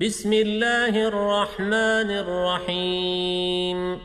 [0.00, 4.00] بسم الله الرحمن الرحيم.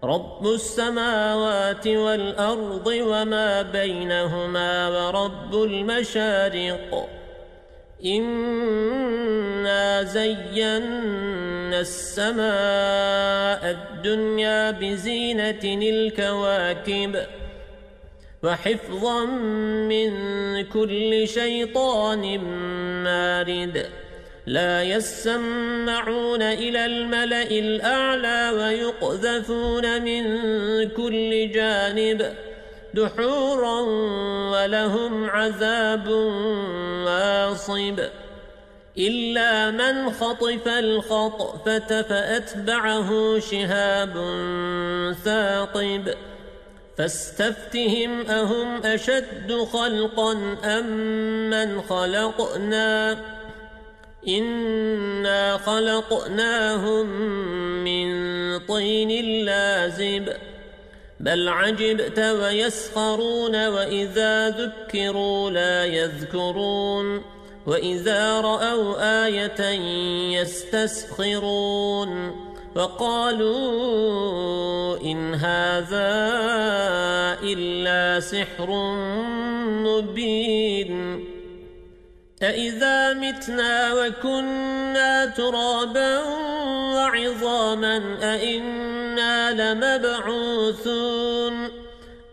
[0.04, 7.19] رب السماوات والأرض وما بينهما ورب المشارق.
[8.04, 17.16] إنا زينا السماء الدنيا بزينة الكواكب
[18.42, 19.24] وحفظا
[19.88, 20.10] من
[20.64, 22.38] كل شيطان
[23.04, 23.86] مارد
[24.46, 30.24] لا يسمعون إلى الملأ الأعلى ويقذفون من
[30.88, 32.34] كل جانب
[32.94, 33.80] دحورا
[34.50, 36.08] ولهم عذاب
[37.06, 38.00] واصب.
[38.98, 44.14] إلا من خطف الخطفة فأتبعه شهاب
[45.24, 46.14] ثاقب.
[46.98, 50.32] فاستفتهم أهم أشد خلقا
[50.64, 50.86] أم
[51.50, 53.18] من خلقنا؟
[54.28, 57.06] إنا خلقناهم
[57.84, 58.10] من
[58.58, 60.49] طين لازب.
[61.20, 67.22] بل عجبت ويسخرون وإذا ذكروا لا يذكرون
[67.66, 69.70] وإذا رأوا آية
[70.40, 72.10] يستسخرون
[72.76, 74.20] وقالوا
[75.00, 76.20] إن هذا
[77.42, 78.70] إلا سحر
[79.84, 81.24] مبين
[82.42, 86.18] أإذا متنا وكنا ترابا
[86.94, 91.54] وعظاما أئنا لمبعوثون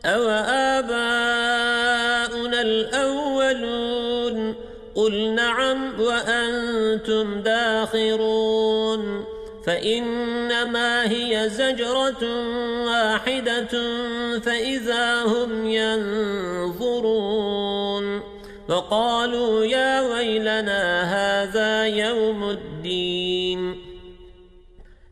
[0.05, 0.29] أو
[0.79, 1.41] آباؤنا
[2.61, 4.55] الأولون
[4.95, 9.25] قل نعم وأنتم داخرون
[9.65, 12.23] فإنما هي زجرة
[12.85, 13.67] واحدة
[14.39, 17.46] فإذا هم ينظرون
[18.69, 23.75] وقالوا يا ويلنا هذا يوم الدين.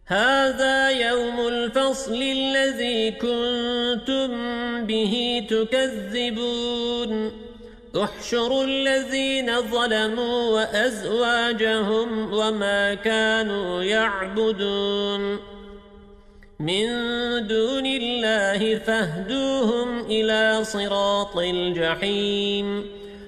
[0.08, 4.32] هذا يوم الفصل الذي كنتم
[4.86, 7.32] به تكذبون.
[8.04, 15.40] احشروا الذين ظلموا وأزواجهم وما كانوا يعبدون.
[16.60, 16.88] من
[17.48, 23.05] دون الله فاهدوهم إلى صراط الجحيم.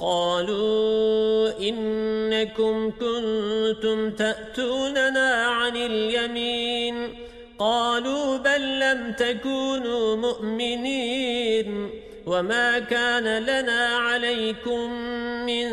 [0.00, 7.08] قالوا إنكم كنتم تأتوننا عن اليمين.
[7.58, 11.90] قالوا بل لم تكونوا مؤمنين.
[12.26, 14.92] وما كان لنا عليكم
[15.46, 15.68] من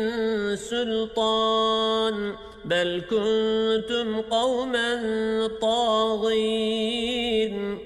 [0.56, 2.32] سلطان.
[2.64, 5.00] بل كنتم قوما
[5.60, 7.78] طاغين.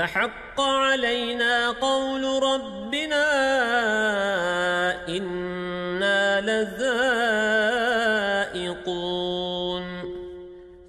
[0.00, 3.26] فحق علينا قول ربنا
[5.08, 6.40] إنا
[8.50, 9.84] لذائقون.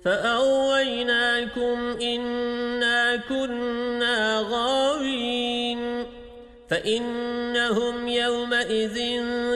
[0.06, 6.06] فأغويناكم إنا كنا غاوين.
[6.70, 8.96] فإنهم يومئذ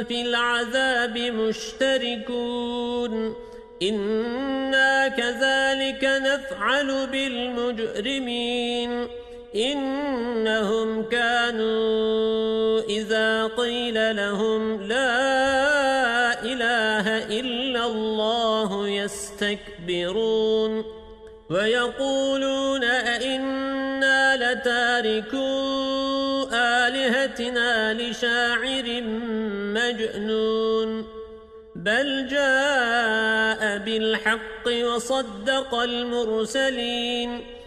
[0.06, 3.36] في العذاب مشتركون.
[3.82, 9.08] إنا كذلك نفعل بالمجرمين.
[9.56, 20.84] إنهم كانوا إذا قيل لهم لا إله إلا الله يستكبرون
[21.50, 26.46] ويقولون أئنا لتاركوا
[26.88, 29.02] آلهتنا لشاعر
[29.76, 31.08] مجنون
[31.76, 37.55] بل جاء بالحق وصدق المرسلين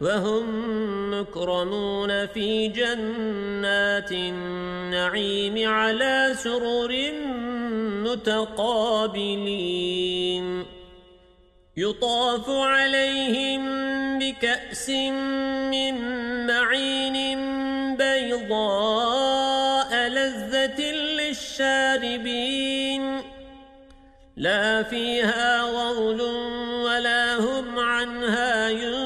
[0.00, 7.12] وهم مكرمون في جنات النعيم على سرر
[8.04, 9.66] متقابلين.
[11.76, 13.62] يطاف عليهم
[14.18, 14.88] بكأس
[15.70, 15.94] من
[16.46, 17.16] معين
[17.96, 18.48] بيضاء
[20.08, 20.80] لذة
[21.20, 22.56] للشاربين.
[24.36, 26.20] لا فيها غول
[26.84, 29.05] ولا هم عنها ينزفون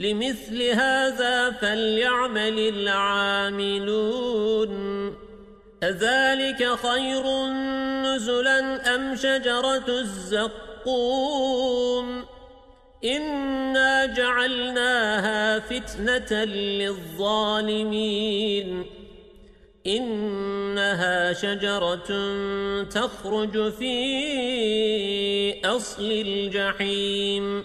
[0.00, 4.70] لمثل هذا فليعمل العاملون.
[5.82, 7.46] أذلك خير
[8.02, 11.40] نزلا أم شجرة الزقوم؟
[13.04, 18.06] إنا جعلناها فتنة للظالمين.
[19.86, 22.10] إنها شجرة
[22.82, 23.94] تخرج في
[25.64, 27.64] أصل الجحيم.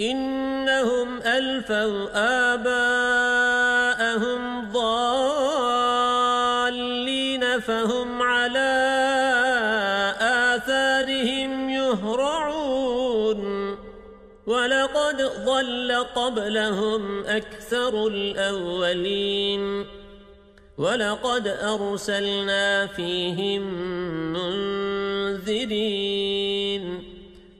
[0.00, 2.08] إنهم ألفوا
[2.54, 4.40] آباءهم
[4.72, 6.00] ضالين
[7.60, 8.86] فهم على
[10.20, 13.40] آثارهم يهرعون.
[14.46, 19.86] ولقد ضل قبلهم أكثر الأولين.
[20.78, 23.62] ولقد أرسلنا فيهم
[24.32, 26.39] منذرين.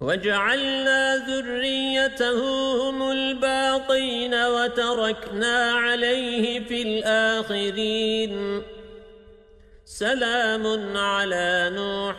[0.00, 2.40] وجعلنا ذريته
[2.90, 8.62] هم الباقين وتركنا عليه في الآخرين.
[9.84, 12.18] سلام على نوح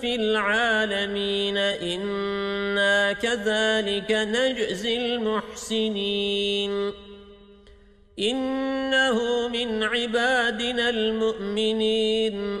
[0.00, 1.56] في العالمين.
[1.56, 6.92] إنا كذلك نجزي المحسنين.
[8.18, 12.60] إنه من عبادنا المؤمنين.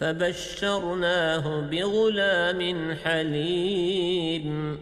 [0.00, 4.80] فبشرناه بغلام حليم.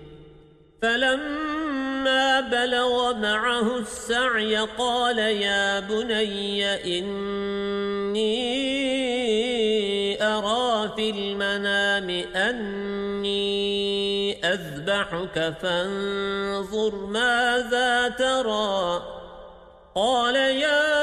[0.82, 6.64] فلما بلغ معه السعي قال يا بني
[6.98, 8.22] إني
[10.22, 13.42] أرى في المنام أني
[14.46, 19.02] أذبحك فانظر ماذا ترى.
[19.94, 21.02] قال يا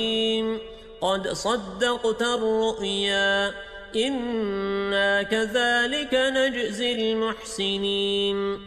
[1.01, 3.53] قد صدقت الرؤيا.
[3.95, 8.59] إنا كذلك نجزي المحسنين.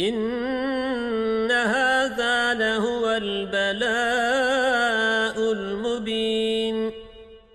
[0.00, 3.52] إن هذا لهو البلاء
[5.52, 6.92] المبين.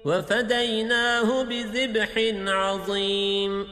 [0.05, 3.67] وفديناه بذبح عظيم.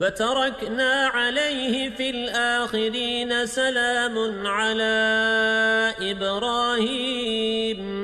[0.00, 8.03] فتركنا عليه في الآخرين سلام على إبراهيم.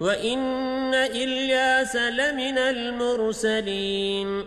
[0.00, 4.44] وإن إلياس لمن المرسلين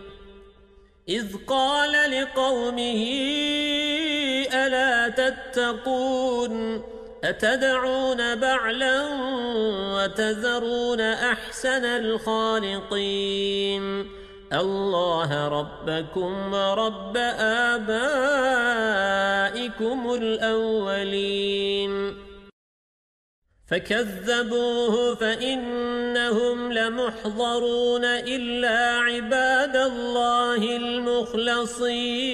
[1.08, 3.04] إذ قال لقومه
[4.54, 6.82] ألا تتقون
[7.24, 9.08] أتدعون بعلا
[9.94, 13.84] وتذرون أحسن الخالقين
[14.52, 17.16] الله ربكم ورب
[17.76, 18.14] آبائكم
[20.14, 22.14] الأولين
[23.70, 32.24] فكذبوه فإنهم لمحضرون إلا عباد الله المخلصين.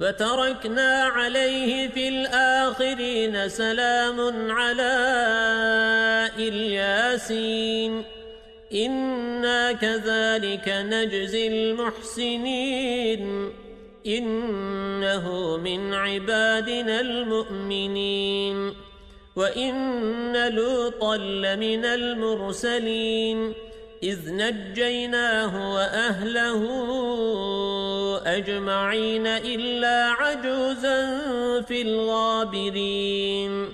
[0.00, 4.92] فتركنا عليه في الآخرين سلام على
[6.38, 8.04] إلياسين.
[8.74, 13.22] إنا كذلك نجزي المحسنين.
[14.06, 18.81] إنه من عبادنا المؤمنين.
[19.36, 23.54] وإن لوطا لمن المرسلين
[24.02, 26.62] إذ نجيناه وأهله
[28.26, 31.20] أجمعين إلا عجوزا
[31.60, 33.68] في الغابرين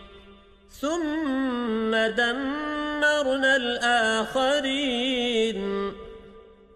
[0.80, 5.18] ثم دمرنا الآخرين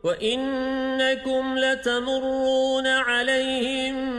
[0.04, 4.12] وإنكم لتمرون عليهم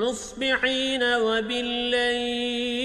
[0.00, 2.84] مصبحين وبالليل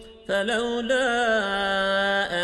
[0.27, 1.05] فلولا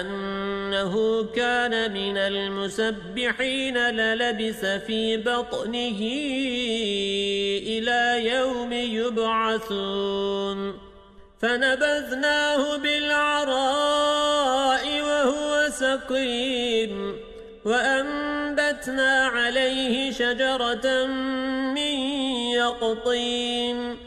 [0.02, 6.00] أنه كان من المسبحين للبس في بطنه
[7.68, 10.80] إلى يوم يبعثون.
[11.42, 17.16] فنبذناه بالعراء وهو سقيم.
[17.66, 21.06] وأنبتنا عليه شجرة
[21.76, 21.98] من
[22.54, 24.07] يقطين.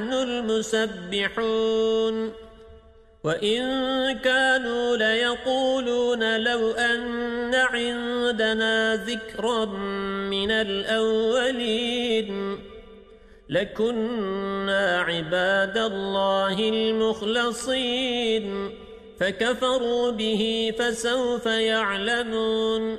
[0.00, 2.32] لنحن المسبحون.
[3.24, 3.62] وإن
[4.18, 9.64] كانوا ليقولون لو أن عندنا ذكرا
[10.30, 12.58] من الأولين
[13.48, 18.70] لكنا عباد الله المخلصين.
[19.20, 22.96] فكفروا به فسوف يعلمون.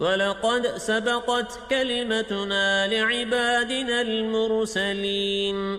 [0.00, 5.78] ولقد سبقت كلمتنا لعبادنا المرسلين.